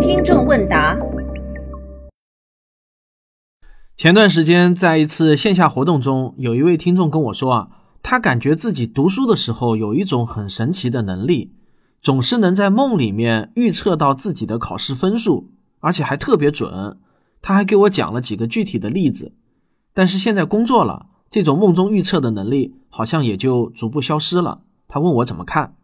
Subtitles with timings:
[0.00, 0.98] 听众问答：
[3.96, 7.68] 前段时间在一次线下活动中，有一位听众跟我说啊，
[8.02, 11.52] 他感觉自己读书的时候有一种很神奇的能力，
[12.02, 16.98] 总是能在梦里面预测到自己的考试分数，而且还特别准。
[17.40, 19.32] 他还给我讲了几个具体的例子。
[19.94, 24.62] 但是现在工作了，这种梦中预测的能力好像也就逐步消失了。
[24.88, 25.76] 他问我怎么看？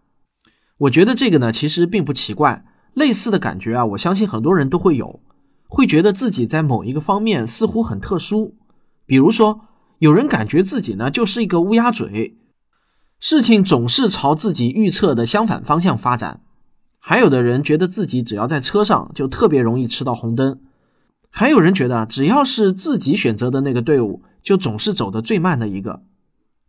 [0.78, 2.64] 我觉得这个呢，其实并不奇怪。
[2.92, 5.20] 类似的感觉啊，我相信很多人都会有，
[5.68, 8.56] 会觉得自己在某一个方面似乎很特殊。
[9.04, 9.60] 比如说，
[9.98, 12.38] 有人感觉自己呢就是一个乌鸦嘴，
[13.20, 16.40] 事情总是朝自己预测的相反方向发展；
[16.98, 20.54] 还有的人觉得自己只要在车上就特别容易吃到红灯；
[21.28, 26.02] 还有人觉得只要是自己选择的那个队伍，就总是走得最慢的一个。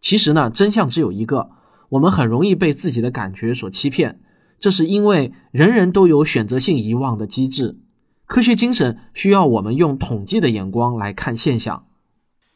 [0.02, 1.52] 其实呢，真相只有一个。
[1.90, 4.20] 我们很容易被自己的感觉所欺骗，
[4.59, 7.78] 这是因为人人都有选择性遗忘的机制。
[8.26, 11.86] 科学精神需要我们用统计的眼光来看现象。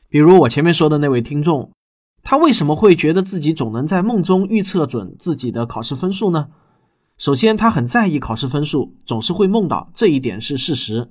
[0.09, 1.71] 比如我前面说的那位听众，
[2.23, 6.49] 他为什么会觉得自己总能在梦中预测准自己的考试分数呢？
[7.17, 11.09] 首先，他很在意考试分数，总是会梦到，这一点是事实。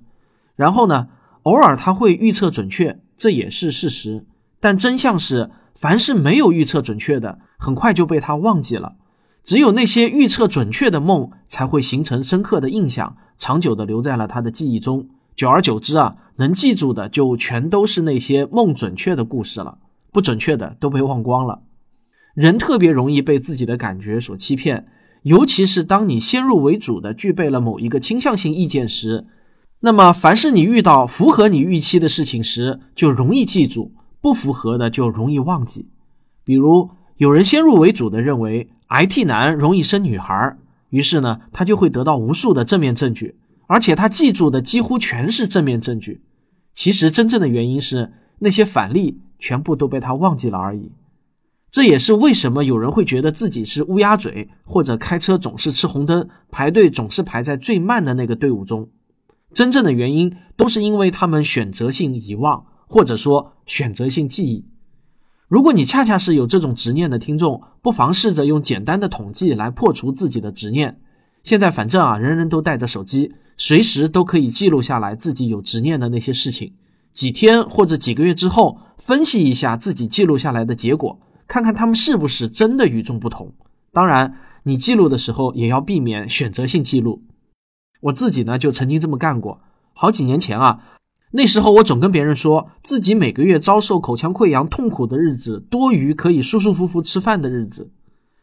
[0.57, 1.09] 然后呢，
[1.45, 4.27] 偶尔他会预测准确，这也是事实。
[4.61, 5.51] 但真相是。
[5.81, 8.97] 凡是没有预测准确的，很快就被他忘记了。
[9.43, 15.09] 只有那些预测准确的梦，才会形成深刻的印象，长久的留在了他的记忆中。
[15.35, 19.79] 久而久之啊，能记住的就全都是那些梦准确的故事了，
[20.13, 21.61] 不准确的都被忘光了。
[22.35, 24.87] 人特别容易被自己的感觉所欺骗，
[25.23, 29.25] 尤其是当你先入为主的具备了某一个倾向性意见时，
[29.81, 33.95] 那么凡是你遇到符合你预期的事情时，就容易记住。
[34.21, 35.89] 不符合的就容易忘记，
[36.45, 40.57] 比如有人先入为主的认为 IT 男容易生女孩，
[40.91, 46.23] 于是呢，他就会得到无数的正面证据，而且他记住的几乎全是正面证据。
[46.73, 50.93] 其实真正的原因是那些反例全部都被他忘记了而已。
[51.71, 58.89] 这也是为什么有人会觉得自己是乌鸦嘴，或者开车总是吃红灯，排队总是排在最慢的那个队伍中。
[59.53, 62.67] 真正的原因都是因为他们选择性遗忘。
[62.91, 64.65] 或者说选择性记忆，
[65.47, 71.01] 如果你恰恰是有这种执念的听众，不妨试着用简单的统计来破除自己的执念。
[71.45, 76.75] 现在反正啊，人人都带着手机，随时都可以记录下来自己有执念的那些事情。
[77.13, 83.55] 几天或者几个月之后，分析一下自己记录下来的结果，看看他们是不是真的与众不同。
[83.93, 84.35] 当然，
[84.65, 87.23] 你记录的时候也要避免选择性记录。
[88.01, 89.61] 我自己呢，就曾经这么干过。
[89.93, 90.81] 好几年前啊。
[91.33, 97.93] 那时候我总跟别人说自己每个月遭受口腔溃疡痛苦的日子多于可以舒舒服服吃饭的日子。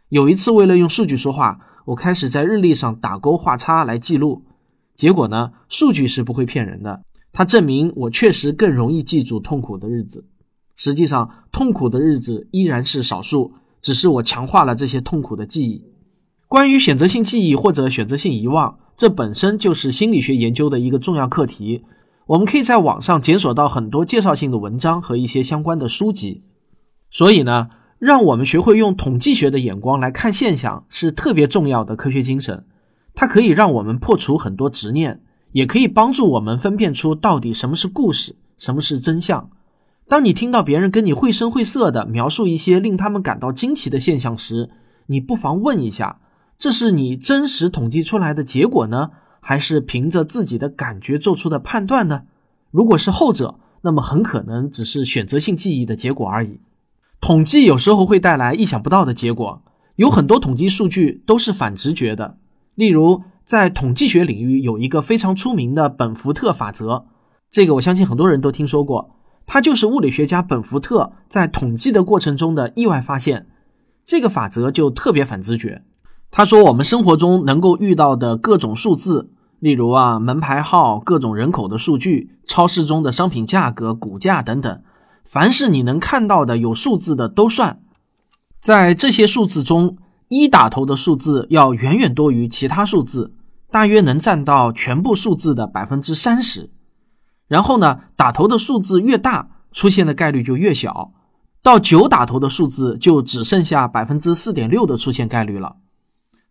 [0.07, 4.45] 有一次为了用数据说话，我开始在日历上打勾画叉来记录。
[4.95, 7.03] 结果呢，数据是不会骗人的，
[7.33, 10.25] 它证明我确实更容易记住痛苦的日子。
[10.77, 15.83] 实际上，痛苦的日子依然是少数，只是我强化了这些痛苦的记忆。
[16.47, 21.83] 关于选择性记忆或者选择性遗忘，这本身就是心理学研究的一个重要课题。
[22.27, 26.43] 我们可以在网上检索到很多介绍性的文章和一些相关的书籍，
[27.09, 32.65] 所以呢，让我们学会用统计学的眼光来看现象是特别重要的科学精神。
[33.15, 35.21] 它可以让我们破除很多执念，
[35.53, 39.49] 也可以帮助我们分辨出到底什么是故事，什么是真相。
[40.09, 44.69] 当你听到别人跟你绘声绘色的描述一些令他们感到惊奇的现象时，
[45.05, 46.19] 你不妨问一下：
[46.57, 49.11] 这是你真实统计出来的结果呢？
[49.47, 52.23] 还是凭着自己的感觉做出的判断呢？
[52.69, 56.59] 如果是后者，那么很可能只是选择性记忆的结果而已。
[57.21, 59.61] 统计有时候会带来意想不到的结果，
[59.95, 62.35] 有很多统计数据都是反直觉的。
[62.75, 67.05] 例如，在统计学领域有一个非常出名的本福特法则，
[67.49, 69.15] 这个我相信很多人都听说过。
[69.45, 73.47] 它就是物理学家本福特在统计的过程中的意外发现。
[74.03, 75.83] 这个法则就特别反直觉。
[76.31, 79.29] 他说，我们生活中能够遇到的各种数字。
[79.59, 84.81] 例如啊，门牌号、各种人口的数据、超市中的商品价格、股价等等，
[85.25, 87.79] 凡是你能看到的有数字的都算。
[88.59, 93.33] 在这些数字中，一打头的数字要远远多于其他数字，
[93.71, 96.69] 大约能占到全部数字的百分之三十。
[97.47, 101.13] 然后呢，打头的数字越大，出现的概率就越小。
[101.63, 105.77] 到九打头的数字，就只剩下百分之四点六的出现概率了。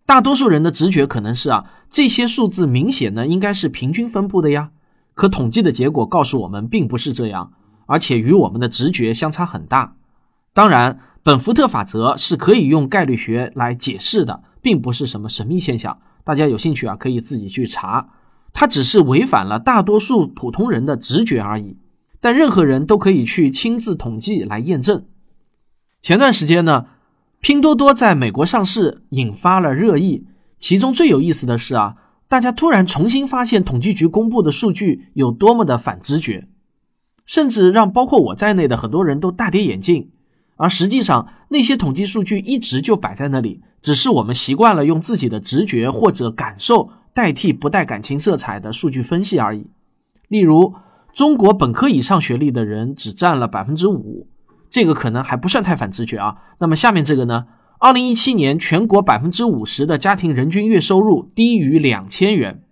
[0.07, 4.71] 大多数人的直觉可能是啊，这些数字明显呢应该是平均分布的呀。
[5.15, 7.53] 可统计的结果告诉我们，并不是这样，
[7.87, 9.97] 而且与我们的直觉相差很大。
[10.55, 18.11] 当然，本福特法则是可以用概率学来解释的，并不是什么神秘现象，大家有兴趣啊可以自己去查。
[18.53, 21.79] 它只是违反了大多数普通人的直觉而已。
[22.21, 25.05] 但任何人都可以去亲自统计来验证。
[26.01, 26.87] 前段时间呢，
[27.41, 30.27] 拼多多在美国上市，引发了热议。
[30.59, 31.97] 其中最有意思的是啊，
[32.29, 36.49] 大家突然重新发现统计局公布的数据有多么的反直觉，
[37.25, 40.11] 甚至让包括我在内的很多人都大跌眼镜。
[40.57, 49.67] 而实际上，那些统计数据一直就摆在那里，只是我们习惯了用自己的直觉或者感受代替不带感情色彩的数据分析而已。
[50.29, 50.75] 例如，
[51.13, 54.27] 中国本科以上学历的人只占了百分之五，
[54.69, 56.37] 这个可能还不算太反直觉啊。
[56.59, 57.47] 那么下面这个呢？
[57.79, 62.63] 二零一七年，全国百分之五十的家庭人均月收入低于两千元，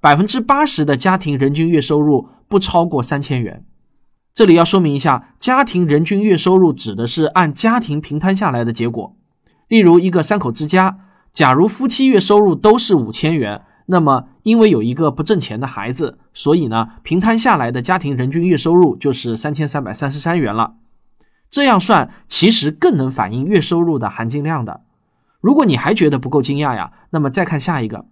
[0.00, 3.64] 百分之八十的家庭人均月收入不超过三千元。
[4.32, 9.16] 这里要说明一下，家庭人均月收入指的是按家庭平摊下来的结果。
[9.68, 10.98] 例如，一个三口之家，
[11.34, 20.76] 假如夫妻月收入都是五千元，那么因为有一个不挣钱的孩子，所以呢，平摊下来的家庭人均月收入就是三千三百三十三元了。
[21.50, 24.82] 这样算其实更能反映月收入的含金量的。
[25.40, 28.06] 如果你还觉得不够惊讶呀，那么再看下一个。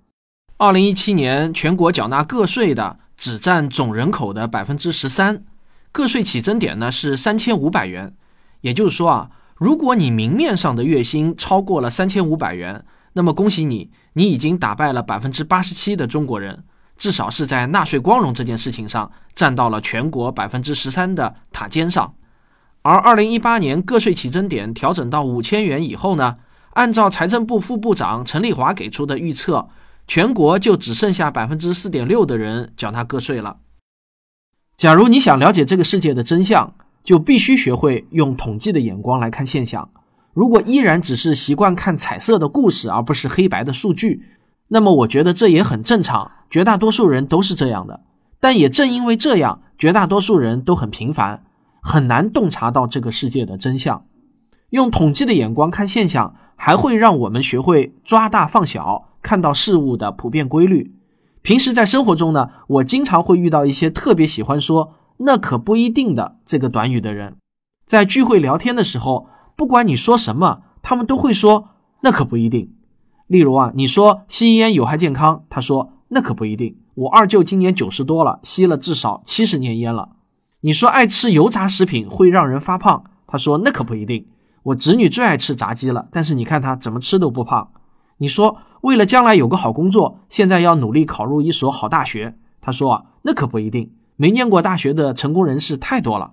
[0.59, 5.45] 二零一七年全国缴纳个税的只占总人口的百分之十三，
[5.93, 8.15] 个税起征点呢是三千五百元。
[8.63, 16.65] 也就是说啊，如果你明面上的月薪超过了三千五百元，那么恭喜你，你已经打败了百分之八十七的中国人，
[16.97, 22.15] 至少是在纳税光荣这件事情上站到了全国百分之十三的塔尖上。
[22.87, 26.37] 而二零一八年个税起征点调整到五千元以后呢，
[26.75, 29.69] 按照财政部副部长陈丽华给出的预测，
[30.07, 33.57] 全国就只剩下百分之四点六的人缴纳个税了。
[34.77, 39.91] 假如你想了解这个世界的真相，就必须学会用统计的眼光来看现象。
[40.33, 44.23] 如果依然只是习惯看彩色的故事，而不是黑白的数据，
[44.69, 47.99] 那么我觉得这也很正常，绝大多数人都是这样的。
[48.39, 51.43] 但也正因为这样，绝大多数人都很平凡。
[51.87, 54.07] 很难洞察到这个世界的真相，
[54.71, 60.97] 用统计的眼光看现象，还会让我们学会抓大放小，看到事物的普遍规律。
[61.43, 67.37] 平时在生活中呢，我经常会遇到一些特别喜欢说“那可不一定”的这个短语的人，
[67.85, 71.69] 在聚会聊天的时候，不管你说什么，他们都会说
[72.03, 72.75] “那可不一定”。
[73.29, 80.16] 例如啊，你说吸烟有害健康，他说“那可不一定”，我二舅今年九十多了，吸了至少七十年烟了。
[80.67, 84.27] 你说爱吃油炸食品会让人发胖，他说那可不一定。
[84.65, 87.71] 我侄女最爱吃炸鸡了，但是你看她怎么吃都不胖。
[88.17, 93.93] 你说为了将来有个好工作，现在要努力考入一所好大学，他说啊那可不一定。
[94.17, 96.33] 没念过大学的成功人士太多了。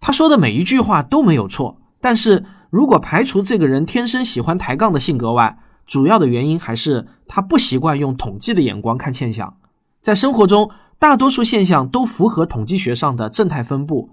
[0.00, 5.56] 他说的每一句话都没有错，但是如果排除这个人天生喜欢抬杠的性格外，
[5.86, 9.56] 主要的原因还是他不习惯用统计的眼光看现象，
[10.02, 10.68] 在生活中。
[10.98, 14.10] 大多数现象都符合统计学上的正态分布，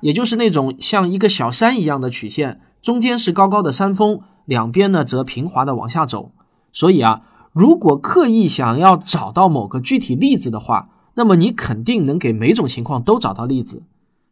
[0.00, 6.30] 也就是那种像一个小山一样的曲线，中间是高高的山峰，两边呢则平滑的往下走。
[6.72, 7.22] 所以啊，
[7.52, 13.82] 如果刻意想要找到某个具体例子的话，那么你肯定能给每种情况都找到例子。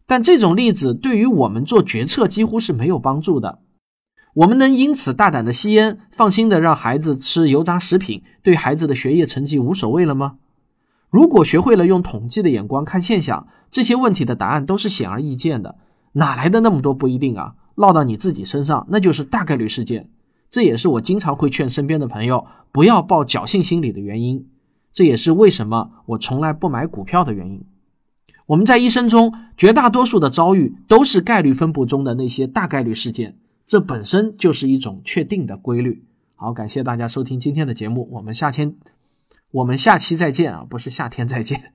[0.06, 3.58] 但这种例子对于我们做决策几乎是没有帮助的。
[4.34, 10.36] 我们能因此大胆的吸烟，放心的让孩子吃油炸食品，对孩子的学业成绩无所谓了吗？
[11.10, 15.76] 如果学会了用统计的眼光看现象，这些问题的答案都是显而易见的，
[16.12, 17.56] 哪来的那么多不一定啊？
[17.74, 20.08] 落到你自己身上，那就是大概率事件。
[20.50, 24.48] 这也是我经常会劝身边的朋友不要抱侥幸心理的原因。
[24.92, 27.64] 这也是为什么我从来不买股票的原因。
[28.46, 36.04] 我们在一生中绝大多数的遭遇都是概率分布中的那些大概率事件，这本身就是一种确定的规律。
[36.34, 38.74] 好，感谢大家收听今天的节目，我们下天。
[39.52, 41.72] 我们下期再见啊，不是夏天再见。